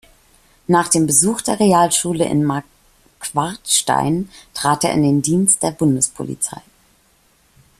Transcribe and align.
Nach 0.65 0.87
dem 0.87 1.05
Besuch 1.05 1.41
der 1.43 1.59
Realschule 1.59 2.25
in 2.25 2.43
Marquartstein 2.43 4.31
trat 4.55 4.83
er 4.83 4.93
in 4.93 5.03
den 5.03 5.21
Dienst 5.21 5.61
der 5.61 5.69
Bundespolizei. 5.73 6.59